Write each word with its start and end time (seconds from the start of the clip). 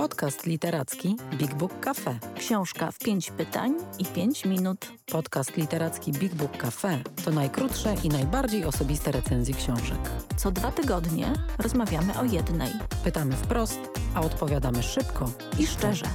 Podcast 0.00 0.46
literacki 0.46 1.16
Big 1.38 1.54
Book 1.54 1.80
Cafe. 1.80 2.18
Książka 2.36 2.90
w 2.90 2.98
pięć 2.98 3.30
pytań 3.30 3.74
i 3.98 4.04
pięć 4.04 4.44
minut. 4.44 4.92
Podcast 5.06 5.56
literacki 5.56 6.12
Big 6.12 6.34
Book 6.34 6.56
Cafe 6.56 6.98
to 7.24 7.30
najkrótsze 7.30 7.94
i 8.04 8.08
najbardziej 8.08 8.64
osobiste 8.64 9.12
recenzje 9.12 9.54
książek. 9.54 9.98
Co 10.36 10.50
dwa 10.50 10.72
tygodnie 10.72 11.32
rozmawiamy 11.58 12.18
o 12.18 12.24
jednej. 12.24 12.70
Pytamy 13.04 13.36
wprost, 13.36 13.80
a 14.14 14.20
odpowiadamy 14.20 14.82
szybko 14.82 15.30
I 15.58 15.66
szczerze. 15.66 16.06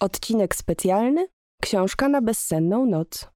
Odcinek 0.00 0.54
specjalny 0.56 1.26
Książka 1.62 2.08
na 2.08 2.22
bezsenną 2.22 2.86
noc. 2.86 3.28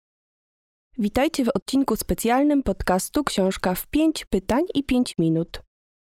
Witajcie 0.98 1.44
w 1.44 1.48
odcinku 1.54 1.96
specjalnym 1.96 2.62
podcastu 2.62 3.24
Książka 3.24 3.74
w 3.74 3.86
5 3.86 4.24
pytań 4.24 4.62
i 4.74 4.84
5 4.84 5.18
minut. 5.18 5.65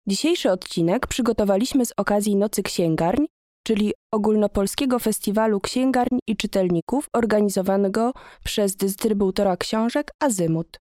Dzisiejszy 0.07 0.51
odcinek 0.51 1.07
przygotowaliśmy 1.07 1.85
z 1.85 1.93
okazji 1.97 2.35
Nocy 2.35 2.63
Księgarń, 2.63 3.25
czyli 3.63 3.93
ogólnopolskiego 4.13 4.99
festiwalu 4.99 5.59
księgarń 5.59 6.17
i 6.27 6.37
czytelników 6.37 7.07
organizowanego 7.13 8.13
przez 8.43 8.75
dystrybutora 8.75 9.57
książek 9.57 10.11
Azymut. 10.19 10.79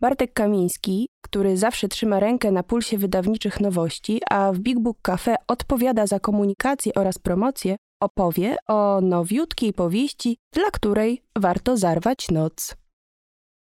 Bartek 0.00 0.32
Kamiński, 0.32 1.08
który 1.24 1.56
zawsze 1.56 1.88
trzyma 1.88 2.20
rękę 2.20 2.52
na 2.52 2.62
pulsie 2.62 2.98
wydawniczych 2.98 3.60
nowości, 3.60 4.20
a 4.30 4.52
w 4.52 4.58
Big 4.58 4.78
Book 4.78 4.98
Cafe 5.02 5.36
odpowiada 5.48 6.06
za 6.06 6.20
komunikację 6.20 6.92
oraz 6.94 7.18
promocję, 7.18 7.76
opowie 8.02 8.56
o 8.68 9.00
nowiutkiej 9.00 9.72
powieści, 9.72 10.36
dla 10.52 10.70
której 10.70 11.22
warto 11.36 11.76
zarwać 11.76 12.30
noc. 12.30 12.81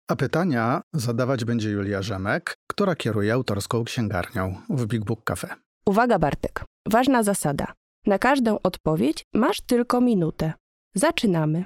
A 0.08 0.16
pytania 0.16 0.82
zadawać 0.92 1.44
będzie 1.44 1.70
Julia 1.70 2.02
Rzemek, 2.02 2.54
która 2.66 2.96
kieruje 2.96 3.34
autorską 3.34 3.84
księgarnią 3.84 4.54
w 4.70 4.86
Big 4.86 5.04
Book 5.04 5.24
Cafe. 5.24 5.48
Uwaga, 5.86 6.18
Bartek. 6.18 6.64
Ważna 6.88 7.22
zasada. 7.22 7.72
Na 8.06 8.18
każdą 8.18 8.58
odpowiedź 8.62 9.22
masz 9.34 9.60
tylko 9.60 10.00
minutę. 10.00 10.52
Zaczynamy. 10.94 11.64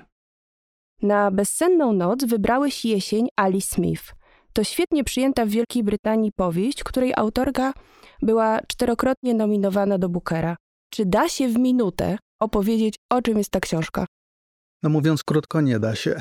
Na 1.02 1.30
bezsenną 1.30 1.92
noc 1.92 2.24
wybrałeś 2.24 2.84
jesień 2.84 3.28
Alice 3.36 3.74
Smith. 3.74 4.14
To 4.52 4.64
świetnie 4.64 5.04
przyjęta 5.04 5.46
w 5.46 5.48
Wielkiej 5.48 5.84
Brytanii 5.84 6.32
powieść, 6.32 6.84
której 6.84 7.12
autorka 7.16 7.72
była 8.22 8.60
czterokrotnie 8.66 9.34
nominowana 9.34 9.98
do 9.98 10.08
Bookera. 10.08 10.56
Czy 10.90 11.06
da 11.06 11.28
się 11.28 11.48
w 11.48 11.58
minutę 11.58 12.18
opowiedzieć, 12.40 12.94
o 13.10 13.22
czym 13.22 13.38
jest 13.38 13.50
ta 13.50 13.60
książka? 13.60 14.06
No 14.82 14.90
mówiąc 14.90 15.24
krótko, 15.24 15.60
nie 15.60 15.78
da 15.78 15.94
się. 15.94 16.16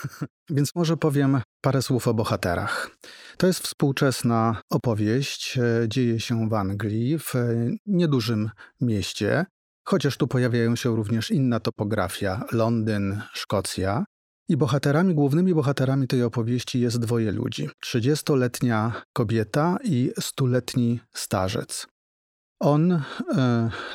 Więc 0.50 0.74
może 0.74 0.96
powiem 0.96 1.40
parę 1.60 1.82
słów 1.82 2.08
o 2.08 2.14
bohaterach. 2.14 2.90
To 3.36 3.46
jest 3.46 3.60
współczesna 3.60 4.60
opowieść. 4.70 5.58
e, 5.58 5.88
Dzieje 5.88 6.20
się 6.20 6.48
w 6.48 6.54
Anglii, 6.54 7.18
w 7.18 7.34
e, 7.36 7.70
niedużym 7.86 8.50
mieście, 8.80 9.46
chociaż 9.88 10.16
tu 10.16 10.26
pojawiają 10.28 10.76
się 10.76 10.96
również 10.96 11.30
inna 11.30 11.60
topografia 11.60 12.44
Londyn, 12.52 13.22
Szkocja. 13.32 14.04
I 14.48 14.56
bohaterami, 14.56 15.14
głównymi 15.14 15.54
bohaterami 15.54 16.06
tej 16.06 16.22
opowieści 16.22 16.80
jest 16.80 16.98
dwoje 16.98 17.32
ludzi: 17.32 17.68
30-letnia 17.84 19.02
kobieta 19.12 19.76
i 19.84 20.12
stuletni 20.20 21.00
starzec. 21.14 21.86
On 22.62 22.92
e, 22.92 23.00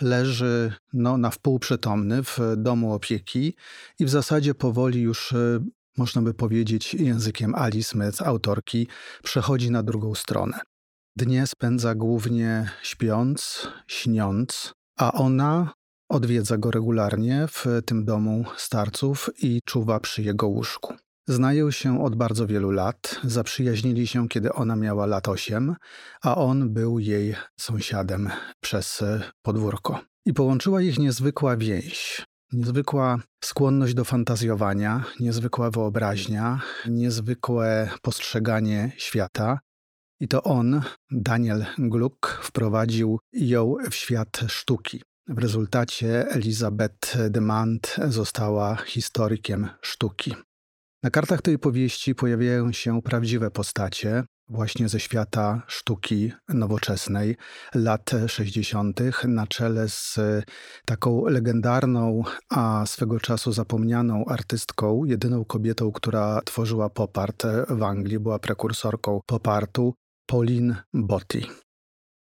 leży 0.02 0.74
no, 0.94 1.18
na 1.18 1.30
wpół 1.30 1.60
przytomny 1.60 2.24
w 2.24 2.40
domu 2.58 2.94
opieki 2.94 3.56
i 4.00 4.06
w 4.06 4.10
zasadzie 4.10 4.56
powoli 4.56 5.02
już, 5.02 5.34
e, 5.34 5.60
można 5.98 6.22
by 6.22 6.34
powiedzieć, 6.34 6.94
językiem 6.94 7.56
Alice 7.56 7.90
Smith, 7.90 8.22
autorki, 8.22 8.88
przechodzi 9.24 9.72
na 9.72 9.84
drugą 9.84 10.16
stronę. 10.16 10.60
Dnie 11.16 11.48
spędza 11.48 11.96
głównie 11.96 12.70
śpiąc, 12.82 13.68
śniąc, 13.88 14.74
a 14.98 15.14
ona 15.14 15.74
odwiedza 16.10 16.58
go 16.58 16.72
regularnie 16.72 17.48
w 17.48 17.66
tym 17.86 18.06
domu 18.06 18.46
starców 18.58 19.30
i 19.44 19.62
czuwa 19.66 20.00
przy 20.00 20.24
jego 20.24 20.48
łóżku. 20.48 20.94
Znają 21.30 21.72
się 21.72 22.04
od 22.04 22.16
bardzo 22.16 22.48
wielu 22.48 22.72
lat, 22.72 23.20
zaprzyjaźnili 23.24 24.08
się, 24.08 24.28
kiedy 24.28 24.54
ona 24.54 24.76
miała 24.76 25.06
lat 25.06 25.28
8, 25.28 25.76
a 26.22 26.36
on 26.36 26.70
był 26.74 27.00
jej 27.00 27.36
sąsiadem 27.60 28.30
przez 28.62 29.02
e, 29.02 29.22
podwórko. 29.42 30.00
I 30.26 30.34
połączyła 30.34 30.82
ich 30.82 31.00
niezwykła 31.00 31.58
więź. 31.58 32.26
Niezwykła 32.54 33.20
skłonność 33.44 33.94
do 33.94 34.04
fantazjowania, 34.04 35.04
niezwykła 35.20 35.72
wyobraźnia, 35.72 36.62
niezwykłe 36.88 37.90
postrzeganie 38.02 38.92
świata. 38.98 39.60
I 40.20 40.28
to 40.28 40.44
on, 40.44 40.82
Daniel 41.12 41.66
Gluck, 41.78 42.28
wprowadził 42.42 43.20
ją 43.34 43.76
w 43.92 43.96
świat 43.96 44.40
sztuki. 44.48 45.02
W 45.28 45.38
rezultacie 45.38 46.28
Elizabeth 46.30 47.30
Demand 47.30 47.96
została 48.08 48.76
historykiem 48.76 49.70
sztuki. 49.82 50.36
Na 51.04 51.10
kartach 51.10 51.42
tej 51.42 51.60
powieści 51.60 52.16
pojawiają 52.16 52.72
się 52.72 53.02
prawdziwe 53.02 53.52
postacie, 53.52 54.24
właśnie 54.50 54.90
ze 54.90 55.00
świata 55.00 55.62
sztuki 55.68 56.32
nowoczesnej 56.50 57.36
lat 57.76 58.12
60., 58.28 59.00
na 59.24 59.48
czele 59.48 59.90
z 59.90 60.20
taką 60.86 61.26
legendarną, 61.26 62.24
a 62.50 62.86
swego 62.86 63.20
czasu 63.20 63.52
zapomnianą 63.52 64.26
artystką, 64.26 65.06
jedyną 65.06 65.46
kobietą, 65.46 65.92
która 65.92 66.42
tworzyła 66.46 66.90
pop 66.90 67.18
art 67.18 67.44
w 67.70 67.84
Anglii, 67.84 68.20
była 68.20 68.40
prekursorką 68.40 69.20
pop 69.26 69.48
artu, 69.48 69.94
Pauline 70.26 70.76
Botti. 70.94 71.42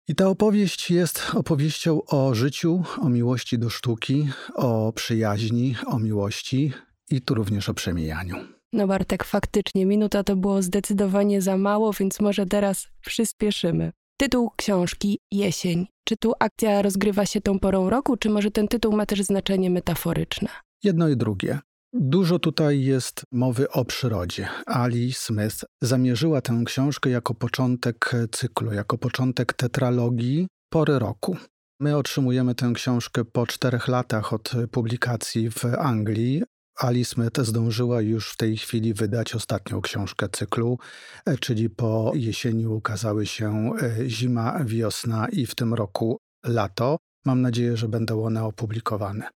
I 0.08 0.14
ta 0.14 0.28
opowieść 0.28 0.90
jest 0.90 1.22
opowieścią 1.34 2.04
o 2.04 2.34
życiu, 2.34 2.82
o 3.00 3.08
miłości 3.08 3.58
do 3.58 3.70
sztuki, 3.70 4.28
o 4.54 4.92
przyjaźni, 4.92 5.76
o 5.86 5.98
miłości 5.98 6.72
i 7.14 7.20
tu 7.20 7.34
również 7.34 7.68
o 7.68 7.74
przemijaniu. 7.74 8.36
No 8.72 8.86
Bartek, 8.86 9.24
faktycznie, 9.24 9.86
minuta 9.86 10.24
to 10.24 10.36
było 10.36 10.62
zdecydowanie 10.62 11.42
za 11.42 11.56
mało, 11.56 11.92
więc 11.92 12.20
może 12.20 12.46
teraz 12.46 12.88
przyspieszymy. 13.00 13.92
Tytuł 14.16 14.50
książki 14.56 15.18
Jesień. 15.32 15.86
Czy 16.04 16.16
tu 16.16 16.32
akcja 16.40 16.82
rozgrywa 16.82 17.26
się 17.26 17.40
tą 17.40 17.58
porą 17.58 17.90
roku, 17.90 18.16
czy 18.16 18.30
może 18.30 18.50
ten 18.50 18.68
tytuł 18.68 18.96
ma 18.96 19.06
też 19.06 19.22
znaczenie 19.22 19.70
metaforyczne? 19.70 20.48
Jedno 20.84 21.08
i 21.08 21.16
drugie. 21.16 21.58
Dużo 21.92 22.38
tutaj 22.38 22.80
jest 22.80 23.22
mowy 23.32 23.70
o 23.70 23.84
przyrodzie. 23.84 24.48
Ali 24.66 25.12
Smith 25.12 25.64
zamierzyła 25.82 26.40
tę 26.40 26.62
książkę 26.66 27.10
jako 27.10 27.34
początek 27.34 28.12
cyklu, 28.32 28.72
jako 28.72 28.98
początek 28.98 29.52
tetralogii 29.52 30.46
pory 30.72 30.98
roku. 30.98 31.36
My 31.80 31.96
otrzymujemy 31.96 32.54
tę 32.54 32.72
książkę 32.74 33.24
po 33.24 33.46
czterech 33.46 33.88
latach 33.88 34.32
od 34.32 34.52
publikacji 34.70 35.50
w 35.50 35.64
Anglii. 35.78 36.42
Ali 36.76 37.04
Smith 37.04 37.40
zdążyła 37.40 38.00
już 38.00 38.30
w 38.30 38.36
tej 38.36 38.56
chwili 38.56 38.94
wydać 38.94 39.34
ostatnią 39.34 39.80
książkę 39.80 40.28
cyklu, 40.32 40.78
e, 41.26 41.38
czyli 41.38 41.70
po 41.70 42.12
jesieni 42.14 42.66
ukazały 42.66 43.26
się 43.26 43.70
e, 43.82 44.08
zima, 44.08 44.64
wiosna 44.64 45.28
i 45.28 45.46
w 45.46 45.54
tym 45.54 45.74
roku 45.74 46.18
lato. 46.44 46.96
Mam 47.24 47.40
nadzieję, 47.40 47.76
że 47.76 47.88
będą 47.88 48.24
one 48.24 48.44
opublikowane. 48.44 49.28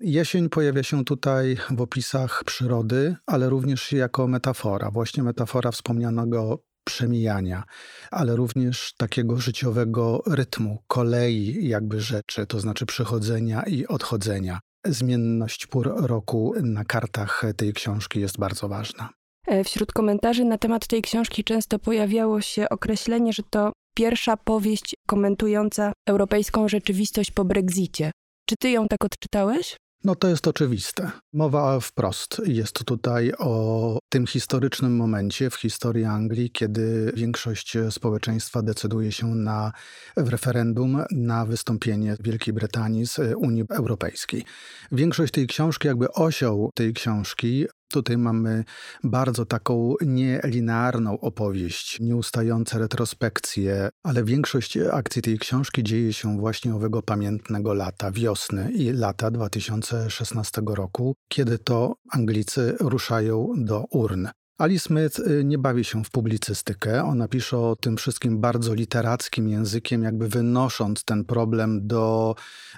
Jesień 0.00 0.48
pojawia 0.48 0.82
się 0.82 1.04
tutaj 1.04 1.56
w 1.70 1.80
opisach 1.80 2.44
przyrody, 2.44 3.16
ale 3.26 3.48
również 3.48 3.92
jako 3.92 4.26
metafora, 4.26 4.90
właśnie 4.90 5.22
metafora 5.22 5.70
wspomnianego 5.70 6.62
przemijania, 6.84 7.64
ale 8.10 8.36
również 8.36 8.94
takiego 8.96 9.36
życiowego 9.36 10.22
rytmu, 10.26 10.78
kolei 10.86 11.68
jakby 11.68 12.00
rzeczy, 12.00 12.46
to 12.46 12.60
znaczy 12.60 12.86
przychodzenia 12.86 13.62
i 13.62 13.86
odchodzenia. 13.86 14.60
Zmienność 14.88 15.66
pór 15.66 15.92
roku 15.96 16.54
na 16.62 16.84
kartach 16.84 17.42
tej 17.56 17.72
książki 17.72 18.20
jest 18.20 18.38
bardzo 18.38 18.68
ważna. 18.68 19.10
E, 19.46 19.64
Wśród 19.64 19.92
komentarzy 19.92 20.44
na 20.44 20.58
temat 20.58 20.86
tej 20.86 21.02
książki 21.02 21.44
często 21.44 21.78
pojawiało 21.78 22.40
się 22.40 22.68
określenie, 22.68 23.32
że 23.32 23.42
to 23.50 23.72
pierwsza 23.96 24.36
powieść 24.36 24.94
komentująca 25.08 25.92
europejską 26.08 26.68
rzeczywistość 26.68 27.30
po 27.30 27.44
Brexicie. 27.44 28.10
Czy 28.48 28.54
ty 28.60 28.70
ją 28.70 28.88
tak 28.88 29.04
odczytałeś? 29.04 29.76
No 30.06 30.14
to 30.14 30.28
jest 30.28 30.48
oczywiste. 30.48 31.10
Mowa 31.32 31.80
wprost 31.80 32.42
jest 32.44 32.84
tutaj 32.84 33.32
o 33.38 33.98
tym 34.08 34.26
historycznym 34.26 34.96
momencie 34.96 35.50
w 35.50 35.54
historii 35.54 36.04
Anglii, 36.04 36.50
kiedy 36.50 37.12
większość 37.16 37.76
społeczeństwa 37.90 38.62
decyduje 38.62 39.12
się 39.12 39.26
na, 39.26 39.72
w 40.16 40.28
referendum 40.28 41.04
na 41.10 41.46
wystąpienie 41.46 42.16
Wielkiej 42.20 42.54
Brytanii 42.54 43.06
z 43.06 43.18
Unii 43.36 43.64
Europejskiej. 43.70 44.44
Większość 44.92 45.32
tej 45.32 45.46
książki, 45.46 45.88
jakby 45.88 46.12
osioł 46.12 46.70
tej 46.74 46.94
książki, 46.94 47.66
Tutaj 47.92 48.18
mamy 48.18 48.64
bardzo 49.04 49.46
taką 49.46 49.94
nielinearną 50.00 51.20
opowieść, 51.20 52.00
nieustające 52.00 52.78
retrospekcje, 52.78 53.88
ale 54.02 54.24
większość 54.24 54.76
akcji 54.76 55.22
tej 55.22 55.38
książki 55.38 55.82
dzieje 55.82 56.12
się 56.12 56.38
właśnie 56.38 56.74
owego 56.74 57.02
pamiętnego 57.02 57.74
lata, 57.74 58.10
wiosny 58.10 58.72
i 58.72 58.92
lata 58.92 59.30
2016 59.30 60.62
roku, 60.66 61.14
kiedy 61.28 61.58
to 61.58 61.96
Anglicy 62.12 62.76
ruszają 62.80 63.52
do 63.56 63.84
urn. 63.90 64.28
Ali 64.58 64.78
Smith 64.78 65.18
y, 65.18 65.44
nie 65.44 65.58
bawi 65.58 65.84
się 65.84 66.04
w 66.04 66.10
publicystykę. 66.10 67.04
Ona 67.04 67.28
pisze 67.28 67.58
o 67.58 67.76
tym 67.76 67.96
wszystkim 67.96 68.40
bardzo 68.40 68.74
literackim 68.74 69.48
językiem, 69.48 70.02
jakby 70.02 70.28
wynosząc 70.28 71.04
ten 71.04 71.24
problem 71.24 71.86
do 71.86 72.34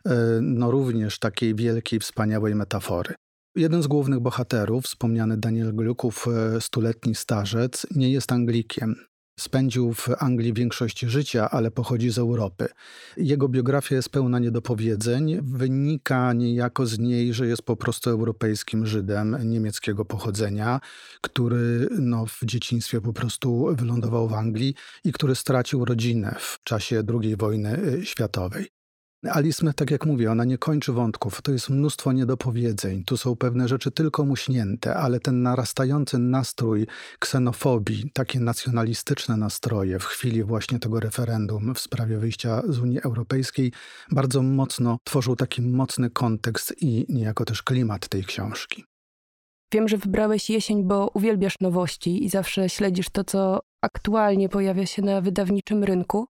y, 0.06 0.10
no, 0.42 0.70
również 0.70 1.18
takiej 1.18 1.54
wielkiej, 1.54 2.00
wspaniałej 2.00 2.54
metafory. 2.54 3.14
Jeden 3.58 3.82
z 3.82 3.86
głównych 3.86 4.20
bohaterów, 4.20 4.84
wspomniany 4.84 5.36
Daniel 5.36 5.74
Gluków, 5.74 6.26
y, 6.56 6.60
stuletni 6.60 7.14
starzec, 7.14 7.86
nie 7.94 8.12
jest 8.12 8.32
Anglikiem. 8.32 8.96
Spędził 9.38 9.92
w 9.92 10.08
Anglii 10.18 10.52
większość 10.52 11.00
życia, 11.00 11.50
ale 11.50 11.70
pochodzi 11.70 12.10
z 12.10 12.18
Europy. 12.18 12.68
Jego 13.16 13.48
biografia 13.48 13.96
jest 13.96 14.08
pełna 14.08 14.38
niedopowiedzeń. 14.38 15.38
Wynika 15.42 16.32
niejako 16.32 16.86
z 16.86 16.98
niej, 16.98 17.34
że 17.34 17.46
jest 17.46 17.62
po 17.62 17.76
prostu 17.76 18.10
europejskim 18.10 18.86
Żydem 18.86 19.36
niemieckiego 19.44 20.04
pochodzenia, 20.04 20.80
który 21.20 21.88
no, 21.98 22.26
w 22.26 22.38
dzieciństwie 22.44 23.00
po 23.00 23.12
prostu 23.12 23.76
wylądował 23.76 24.28
w 24.28 24.34
Anglii 24.34 24.74
i 25.04 25.12
który 25.12 25.34
stracił 25.34 25.84
rodzinę 25.84 26.36
w 26.38 26.58
czasie 26.64 27.02
II 27.22 27.36
wojny 27.36 27.78
y, 27.78 28.06
światowej. 28.06 28.77
Ali 29.24 29.52
Smith, 29.52 29.76
tak 29.76 29.90
jak 29.90 30.06
mówię, 30.06 30.30
ona 30.30 30.44
nie 30.44 30.58
kończy 30.58 30.92
wątków. 30.92 31.42
To 31.42 31.52
jest 31.52 31.70
mnóstwo 31.70 32.12
niedopowiedzeń. 32.12 33.04
Tu 33.04 33.16
są 33.16 33.36
pewne 33.36 33.68
rzeczy 33.68 33.90
tylko 33.90 34.24
muśnięte, 34.24 34.94
ale 34.94 35.20
ten 35.20 35.42
narastający 35.42 36.18
nastrój 36.18 36.86
ksenofobii, 37.18 38.10
takie 38.12 38.40
nacjonalistyczne 38.40 39.36
nastroje 39.36 39.98
w 39.98 40.04
chwili 40.04 40.44
właśnie 40.44 40.78
tego 40.78 41.00
referendum 41.00 41.74
w 41.74 41.80
sprawie 41.80 42.18
wyjścia 42.18 42.62
z 42.68 42.78
Unii 42.78 43.02
Europejskiej 43.02 43.72
bardzo 44.10 44.42
mocno 44.42 44.98
tworzył 45.04 45.36
taki 45.36 45.62
mocny 45.62 46.10
kontekst 46.10 46.74
i 46.82 47.06
niejako 47.08 47.44
też 47.44 47.62
klimat 47.62 48.08
tej 48.08 48.24
książki. 48.24 48.84
Wiem, 49.72 49.88
że 49.88 49.96
wybrałeś 49.96 50.50
jesień, 50.50 50.84
bo 50.84 51.10
uwielbiasz 51.14 51.60
nowości 51.60 52.24
i 52.24 52.28
zawsze 52.28 52.68
śledzisz 52.68 53.10
to, 53.10 53.24
co 53.24 53.60
aktualnie 53.82 54.48
pojawia 54.48 54.86
się 54.86 55.02
na 55.02 55.20
wydawniczym 55.20 55.84
rynku. 55.84 56.26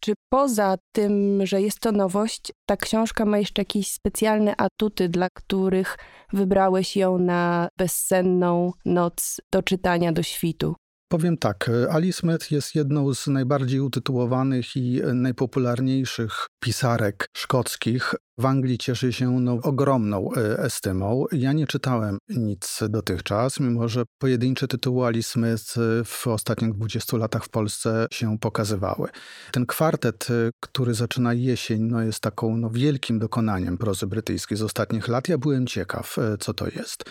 Czy 0.00 0.12
poza 0.32 0.76
tym, 0.92 1.40
że 1.46 1.62
jest 1.62 1.80
to 1.80 1.92
nowość, 1.92 2.52
ta 2.66 2.76
książka 2.76 3.24
ma 3.24 3.38
jeszcze 3.38 3.60
jakieś 3.62 3.92
specjalne 3.92 4.54
atuty, 4.56 5.08
dla 5.08 5.28
których 5.30 5.96
wybrałeś 6.32 6.96
ją 6.96 7.18
na 7.18 7.68
bezsenną 7.78 8.72
noc 8.84 9.40
do 9.52 9.62
czytania 9.62 10.12
do 10.12 10.22
świtu? 10.22 10.74
Powiem 11.08 11.36
tak, 11.36 11.70
Ali 11.90 12.12
Smith 12.12 12.50
jest 12.50 12.74
jedną 12.74 13.14
z 13.14 13.26
najbardziej 13.26 13.80
utytułowanych 13.80 14.76
i 14.76 15.00
najpopularniejszych 15.14 16.46
pisarek 16.62 17.26
szkockich. 17.36 18.14
W 18.38 18.46
Anglii 18.46 18.78
cieszy 18.78 19.12
się 19.12 19.30
no, 19.40 19.58
ogromną 19.62 20.30
e, 20.36 20.58
estymą. 20.58 21.24
Ja 21.32 21.52
nie 21.52 21.66
czytałem 21.66 22.18
nic 22.28 22.80
dotychczas, 22.88 23.60
mimo 23.60 23.88
że 23.88 24.04
pojedyncze 24.18 24.68
tytuły 24.68 25.06
Ali 25.06 25.22
Smith 25.22 25.78
e, 25.78 26.04
w 26.04 26.26
ostatnich 26.26 26.72
20 26.72 27.16
latach 27.16 27.44
w 27.44 27.48
Polsce 27.48 28.06
się 28.12 28.38
pokazywały. 28.38 29.08
Ten 29.52 29.66
kwartet, 29.66 30.26
e, 30.30 30.50
który 30.60 30.94
zaczyna 30.94 31.34
jesień, 31.34 31.82
no, 31.82 32.02
jest 32.02 32.20
taką 32.20 32.56
no, 32.56 32.70
wielkim 32.70 33.18
dokonaniem 33.18 33.78
prozy 33.78 34.06
brytyjskiej 34.06 34.58
z 34.58 34.62
ostatnich 34.62 35.08
lat. 35.08 35.28
Ja 35.28 35.38
byłem 35.38 35.66
ciekaw, 35.66 36.16
co 36.40 36.54
to 36.54 36.66
jest. 36.68 37.04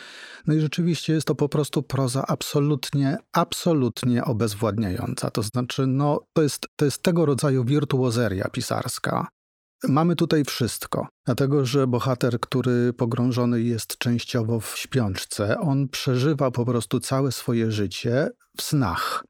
No 0.47 0.53
i 0.53 0.59
rzeczywiście 0.59 1.13
jest 1.13 1.27
to 1.27 1.35
po 1.35 1.49
prostu 1.49 1.83
proza 1.83 2.23
absolutnie, 2.27 3.17
absolutnie 3.33 4.25
obezwładniająca. 4.25 5.31
To 5.31 5.43
znaczy, 5.43 5.87
no, 5.87 6.19
to 6.33 6.41
jest, 6.41 6.67
to 6.75 6.85
jest 6.85 7.03
tego 7.03 7.25
rodzaju 7.25 7.63
wirtuozeria 7.63 8.49
pisarska. 8.49 9.27
Mamy 9.83 10.15
tutaj 10.15 10.45
wszystko, 10.45 11.07
dlatego 11.25 11.65
że 11.65 11.87
bohater, 11.87 12.39
który 12.39 12.93
pogrążony 12.93 13.61
jest 13.61 13.97
częściowo 13.97 14.59
w 14.59 14.77
śpiączce, 14.77 15.59
on 15.59 15.87
przeżywa 15.87 16.51
po 16.51 16.65
prostu 16.65 16.99
całe 16.99 17.31
swoje 17.31 17.71
życie 17.71 18.29
w 18.57 18.61
snach. 18.61 19.23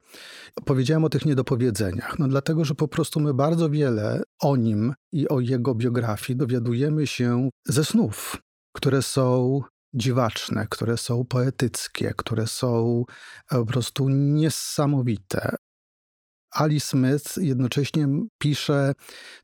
Powiedziałem 0.65 1.03
o 1.03 1.09
tych 1.09 1.25
niedopowiedzeniach, 1.25 2.19
no 2.19 2.27
dlatego, 2.27 2.65
że 2.65 2.75
po 2.75 2.87
prostu 2.87 3.19
my 3.19 3.33
bardzo 3.33 3.69
wiele 3.69 4.21
o 4.41 4.55
nim 4.55 4.93
i 5.11 5.29
o 5.29 5.39
jego 5.39 5.75
biografii 5.75 6.37
dowiadujemy 6.37 7.07
się 7.07 7.49
ze 7.65 7.85
snów, 7.85 8.37
które 8.75 9.01
są 9.01 9.61
dziwaczne, 9.93 10.67
które 10.69 10.97
są 10.97 11.25
poetyckie, 11.25 12.13
które 12.17 12.47
są 12.47 13.03
po 13.49 13.65
prostu 13.65 14.09
niesamowite. 14.09 15.55
Ali 16.55 16.79
Smith 16.79 17.37
jednocześnie 17.37 18.07
pisze 18.37 18.93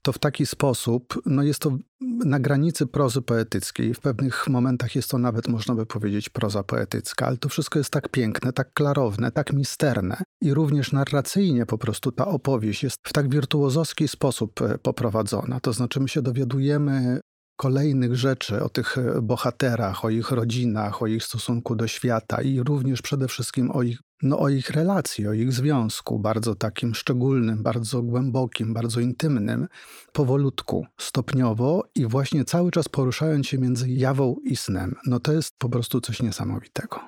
to 0.02 0.13
w 0.13 0.19
taki 0.19 0.46
sposób, 0.46 1.22
no 1.25 1.44
jest 1.44 1.60
to 1.60 1.78
na 2.25 2.40
granicy 2.40 2.88
prozy 2.88 3.22
poetyckiej. 3.22 3.94
W 3.94 4.00
pewnych 4.00 4.48
momentach 4.48 4.96
jest 4.96 5.10
to 5.10 5.18
nawet, 5.18 5.48
można 5.48 5.75
by 5.75 5.86
powiedzieć, 5.86 6.30
proza 6.30 6.63
poetycka, 6.63 7.28
ale 7.28 7.38
to 7.38 7.50
wszystko 7.50 7.80
jest 7.80 7.90
tak 7.90 8.10
piękne, 8.10 8.54
tak 8.54 8.74
klarowne, 8.74 9.31
tak 9.31 9.54
misterne. 9.54 10.22
I 10.42 10.54
również 10.54 10.92
narracyjnie 10.92 11.66
po 11.66 11.78
prostu 11.78 12.12
ta 12.12 12.28
opowieść 12.28 12.84
jest 12.84 12.98
w 13.04 13.13
tak 13.13 13.30
wirtuozowski 13.30 14.08
sposób 14.08 14.62
e, 14.62 14.78
poprowadzona. 14.78 15.60
To 15.60 15.74
znaczy 15.74 16.00
my 16.00 16.08
się 16.08 16.22
dowiadujemy 16.22 17.19
kolejnych 17.62 18.16
rzeczy, 18.16 18.63
o 18.63 18.69
tych 18.69 18.98
e, 18.98 19.22
bohaterach, 19.22 20.06
o 20.06 20.10
ich 20.10 20.31
rodzinach, 20.31 21.02
o 21.02 21.08
ich 21.08 21.24
stosunku 21.24 21.75
do 21.75 21.88
świata 21.88 22.42
i 22.42 22.60
również 22.60 23.02
przede 23.02 23.28
wszystkim 23.28 23.72
o 23.72 23.84
ich, 23.84 24.00
no, 24.23 24.39
o 24.39 24.50
ich 24.50 24.69
relacji, 24.69 25.27
o 25.27 25.33
ich 25.33 25.53
związku, 25.53 26.19
bardzo 26.19 26.56
takim 26.56 26.95
szczególnym, 26.95 27.63
bardzo 27.63 28.01
głębokim, 28.01 28.73
bardzo 28.73 29.00
intymnym, 29.00 29.68
powolutku, 30.13 30.85
stopniowo 30.97 31.83
i 31.95 32.06
właśnie 32.06 32.45
cały 32.45 32.71
czas 32.71 32.89
poruszając 32.89 33.47
się 33.47 33.57
między 33.57 33.89
jawą 33.89 34.35
i 34.44 34.56
snem. 34.56 34.95
No 35.06 35.19
to 35.19 35.33
jest 35.33 35.56
po 35.57 35.69
prostu 35.69 36.01
coś 36.01 36.21
niesamowitego. 36.21 37.00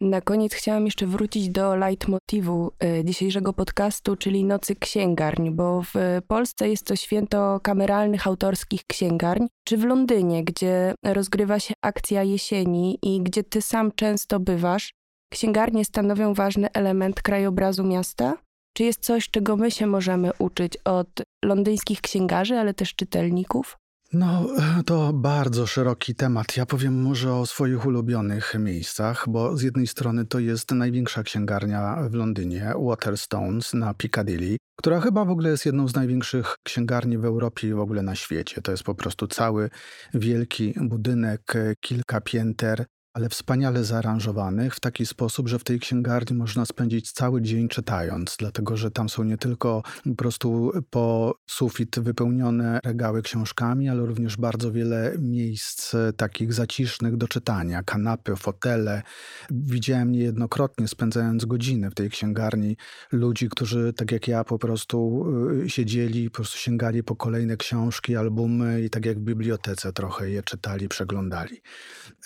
Na 0.00 0.20
koniec 0.20 0.54
chciałam 0.54 0.84
jeszcze 0.84 1.06
wrócić 1.06 1.48
do 1.48 1.76
leitmotivu 1.76 2.72
e, 2.82 3.04
dzisiejszego 3.04 3.52
podcastu, 3.52 4.16
czyli 4.16 4.44
Nocy 4.44 4.76
Księgarni, 4.76 5.50
bo 5.50 5.82
w 5.82 5.94
Polsce 6.28 6.68
jest 6.68 6.86
to 6.86 6.96
święto 6.96 7.60
kameralnych 7.62 8.26
autorskich 8.26 8.80
księgarni, 8.86 9.48
czy 9.64 9.76
w 9.76 9.84
Londynie, 9.84 10.44
gdzie 10.44 10.94
rozgrywa 11.02 11.60
się 11.60 11.74
akcja 11.82 12.22
jesieni 12.22 12.98
i 13.02 13.22
gdzie 13.22 13.44
ty 13.44 13.62
sam 13.62 13.92
często 13.92 14.40
bywasz, 14.40 14.94
księgarnie 15.34 15.84
stanowią 15.84 16.34
ważny 16.34 16.72
element 16.72 17.22
krajobrazu 17.22 17.84
miasta? 17.84 18.36
Czy 18.76 18.84
jest 18.84 19.00
coś, 19.00 19.30
czego 19.30 19.56
my 19.56 19.70
się 19.70 19.86
możemy 19.86 20.30
uczyć 20.38 20.76
od 20.84 21.08
londyńskich 21.44 22.00
księgarzy, 22.00 22.54
ale 22.54 22.74
też 22.74 22.94
czytelników? 22.94 23.76
No, 24.12 24.46
to 24.86 25.12
bardzo 25.12 25.66
szeroki 25.66 26.14
temat. 26.14 26.56
Ja 26.56 26.66
powiem 26.66 27.02
może 27.02 27.34
o 27.34 27.46
swoich 27.46 27.86
ulubionych 27.86 28.54
miejscach, 28.58 29.24
bo 29.28 29.56
z 29.56 29.62
jednej 29.62 29.86
strony 29.86 30.24
to 30.24 30.38
jest 30.38 30.70
największa 30.70 31.22
księgarnia 31.22 31.96
w 32.10 32.14
Londynie, 32.14 32.72
Waterstones 32.88 33.74
na 33.74 33.94
Piccadilly, 33.94 34.56
która 34.78 35.00
chyba 35.00 35.24
w 35.24 35.30
ogóle 35.30 35.50
jest 35.50 35.66
jedną 35.66 35.88
z 35.88 35.94
największych 35.94 36.56
księgarni 36.62 37.18
w 37.18 37.24
Europie 37.24 37.68
i 37.68 37.74
w 37.74 37.80
ogóle 37.80 38.02
na 38.02 38.14
świecie. 38.14 38.62
To 38.62 38.70
jest 38.70 38.82
po 38.82 38.94
prostu 38.94 39.26
cały 39.26 39.70
wielki 40.14 40.74
budynek, 40.80 41.52
kilka 41.80 42.20
pięter, 42.20 42.86
ale 43.14 43.28
wspaniale 43.28 43.84
zaaranżowanych 43.84 44.74
w 44.74 44.80
taki 44.80 45.06
sposób, 45.06 45.48
że 45.48 45.58
w 45.58 45.64
tej 45.64 45.80
księgarni 45.80 46.36
można 46.36 46.64
spędzić 46.64 47.12
cały 47.12 47.42
dzień 47.42 47.68
czytając, 47.68 48.36
dlatego 48.38 48.76
że 48.76 48.90
tam 48.90 49.08
są 49.08 49.24
nie 49.24 49.38
tylko 49.38 49.82
po 50.04 50.14
prostu 50.14 50.72
po 50.90 51.34
sufit 51.50 52.00
wypełnione 52.00 52.80
regały 52.84 53.22
książkami, 53.22 53.88
ale 53.88 54.06
również 54.06 54.36
bardzo 54.36 54.72
wiele 54.72 55.14
miejsc 55.18 55.96
takich 56.16 56.52
zacisznych 56.52 57.16
do 57.16 57.28
czytania, 57.28 57.82
kanapy, 57.82 58.36
fotele. 58.36 59.02
Widziałem 59.50 60.12
niejednokrotnie 60.12 60.88
spędzając 60.88 61.44
godziny 61.44 61.90
w 61.90 61.94
tej 61.94 62.10
księgarni 62.10 62.76
ludzi, 63.12 63.48
którzy 63.48 63.92
tak 63.92 64.12
jak 64.12 64.28
ja 64.28 64.44
po 64.44 64.58
prostu 64.58 65.26
y, 65.64 65.70
siedzieli, 65.70 66.30
po 66.30 66.36
prostu 66.36 66.58
sięgali 66.58 67.04
po 67.04 67.16
kolejne 67.16 67.56
książki, 67.56 68.16
albumy 68.16 68.82
i 68.82 68.90
tak 68.90 69.06
jak 69.06 69.18
w 69.18 69.22
bibliotece 69.22 69.92
trochę 69.92 70.30
je 70.30 70.42
czytali, 70.42 70.88
przeglądali. 70.88 71.60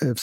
Y, 0.02 0.14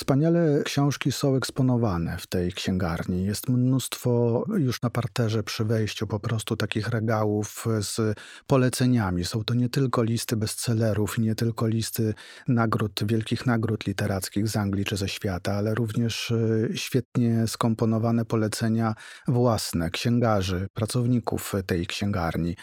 książki 0.64 1.12
są 1.12 1.36
eksponowane 1.36 2.18
w 2.18 2.28
tej 2.28 2.54
księgarni. 2.54 3.26
Jest 3.26 3.50
mnóstwo 3.50 4.44
już 4.58 4.82
na 4.82 4.90
parterze 4.90 5.44
przy 5.44 5.66
wejściu 5.66 6.08
po 6.08 6.20
prostu 6.20 6.58
takich 6.58 6.88
regałów 6.88 7.66
z 7.80 8.20
poleceniami. 8.48 9.26
Są 9.26 9.44
to 9.44 9.54
nie 9.54 9.70
tylko 9.70 10.04
listy 10.04 10.38
bestsellerów, 10.38 11.18
nie 11.18 11.36
tylko 11.36 11.68
listy 11.68 12.14
nagród, 12.48 13.04
wielkich 13.06 13.46
nagród 13.46 13.88
literackich 13.88 14.48
z 14.48 14.56
Anglii 14.56 14.86
czy 14.86 14.98
ze 14.98 15.08
świata, 15.10 15.54
ale 15.54 15.76
również 15.76 16.32
y, 16.32 16.72
świetnie 16.76 17.48
skomponowane 17.48 18.26
polecenia 18.26 18.94
własne 19.28 19.90
księgarzy, 19.90 20.68
pracowników 20.74 21.54
tej 21.66 21.88
księgarni. 21.88 22.56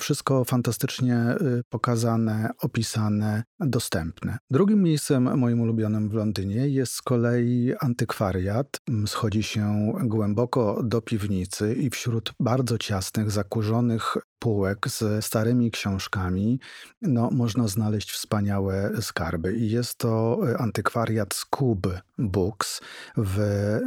Wszystko 0.00 0.44
fantastycznie 0.44 1.34
y, 1.40 1.62
pokazane, 1.68 2.50
opisane, 2.60 3.42
dostępne. 3.60 4.38
Drugim 4.50 4.82
miejscem 4.82 5.38
moim 5.38 5.60
ulubionym 5.60 6.08
w 6.08 6.14
Londynie 6.14 6.68
jest 6.68 6.92
z 6.92 7.02
kolei 7.02 7.35
kolei 7.36 7.74
antykwariat 7.80 8.80
schodzi 9.06 9.42
się 9.42 9.92
głęboko 10.04 10.82
do 10.82 11.00
piwnicy 11.00 11.74
i 11.74 11.90
wśród 11.90 12.32
bardzo 12.40 12.78
ciasnych, 12.78 13.30
zakurzonych 13.30 14.16
półek 14.38 14.88
ze 14.88 15.22
starymi 15.22 15.70
książkami 15.70 16.60
no, 17.02 17.30
można 17.30 17.68
znaleźć 17.68 18.10
wspaniałe 18.10 18.90
skarby. 19.00 19.56
I 19.56 19.70
jest 19.70 19.98
to 19.98 20.40
e, 20.50 20.58
antykwariat 20.58 21.34
Scoob 21.34 21.86
Books 22.18 22.80
w 23.16 23.38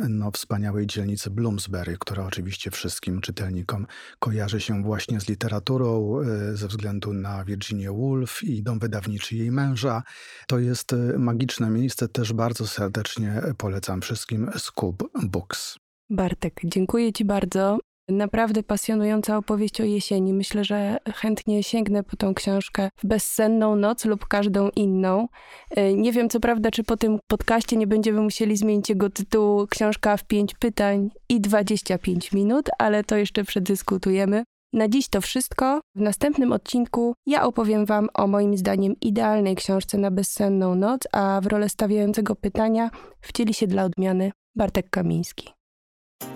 no, 0.10 0.32
wspaniałej 0.32 0.88
dzielnicy 0.88 1.30
Bloomsbury, 1.30 1.98
która 2.00 2.26
oczywiście 2.26 2.72
wszystkim 2.72 3.22
czytelnikom 3.22 3.88
kojarzy 4.20 4.62
się 4.62 4.84
właśnie 4.84 5.20
z 5.20 5.30
literaturą 5.30 6.20
e, 6.20 6.56
ze 6.58 6.68
względu 6.68 7.14
na 7.14 7.46
Virginię 7.46 7.92
Woolf 7.92 8.44
i 8.44 8.64
dom 8.64 8.80
wydawniczy 8.80 9.36
jej 9.36 9.52
męża. 9.52 10.04
To 10.48 10.60
jest 10.60 10.94
e, 10.94 10.96
magiczne 11.18 11.70
miejsce, 11.70 12.08
też 12.08 12.34
bardzo 12.34 12.68
serdecznie 12.68 13.39
polecam 13.58 14.02
wszystkim 14.02 14.50
Scoob 14.58 15.04
Books. 15.24 15.78
Bartek, 16.10 16.62
dziękuję 16.64 17.14
Ci 17.14 17.26
bardzo. 17.26 17.80
Naprawdę 18.10 18.64
pasjonująca 18.64 19.38
opowieść 19.38 19.82
o 19.82 19.84
jesieni. 19.84 20.34
Myślę, 20.34 20.64
że 20.64 20.98
chętnie 21.16 21.64
sięgnę 21.64 22.04
po 22.04 22.18
tą 22.18 22.34
książkę 22.34 22.90
w 22.98 23.08
bezsenną 23.08 23.76
noc 23.76 24.06
lub 24.06 24.28
każdą 24.28 24.70
inną. 24.76 25.28
E, 25.70 25.94
nie 25.94 26.12
wiem 26.12 26.30
co 26.30 26.40
prawda, 26.40 26.72
czy 26.72 26.84
po 26.84 26.98
tym 26.98 27.20
podcaście 27.28 27.78
nie 27.78 27.88
będziemy 27.88 28.22
musieli 28.22 28.58
zmienić 28.58 28.90
jego 28.90 29.10
tytułu 29.10 29.68
Książka 29.68 30.18
w 30.18 30.24
5 30.24 30.54
pytań 30.56 31.10
i 31.30 31.42
25 31.42 32.32
minut, 32.32 32.70
ale 32.78 33.04
to 33.04 33.18
jeszcze 33.18 33.44
przedyskutujemy. 33.44 34.44
Na 34.74 34.88
dziś 34.88 35.10
to 35.10 35.22
wszystko. 35.22 35.82
W 35.96 36.02
następnym 36.02 36.52
odcinku 36.52 37.14
ja 37.26 37.44
opowiem 37.44 37.86
Wam 37.86 38.08
o 38.14 38.28
moim 38.28 38.58
zdaniem 38.58 38.94
idealnej 39.02 39.56
książce 39.56 39.98
na 39.98 40.12
bezsenną 40.12 40.76
noc, 40.76 41.02
a 41.12 41.42
w 41.44 41.48
rolę 41.48 41.70
stawiającego 41.70 42.36
pytania 42.36 42.90
wcieli 43.22 43.54
się 43.54 43.68
dla 43.68 43.84
odmiany 43.84 44.32
Bartek 44.56 44.90
Kamiński. 44.90 45.50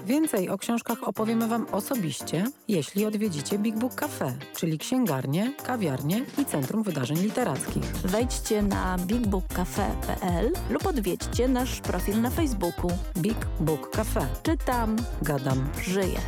Więcej 0.05 0.49
o 0.49 0.57
książkach 0.57 1.03
opowiemy 1.03 1.47
Wam 1.47 1.65
osobiście, 1.71 2.45
jeśli 2.67 3.05
odwiedzicie 3.05 3.59
Big 3.59 3.75
Book 3.75 3.95
Cafe, 3.95 4.33
czyli 4.55 4.77
księgarnię, 4.77 5.53
kawiarnię 5.63 6.25
i 6.41 6.45
Centrum 6.45 6.83
Wydarzeń 6.83 7.17
Literackich. 7.17 7.83
Wejdźcie 7.83 8.61
na 8.61 8.97
bigbookcafe.pl 8.97 10.51
lub 10.69 10.85
odwiedźcie 10.85 11.47
nasz 11.47 11.81
profil 11.81 12.21
na 12.21 12.29
Facebooku. 12.29 12.91
Big 13.17 13.47
Book 13.59 13.89
Cafe. 13.89 14.27
Czytam, 14.43 14.95
Gadam. 15.21 15.69
żyję. 15.83 16.19